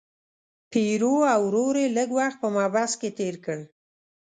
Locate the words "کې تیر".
2.99-3.35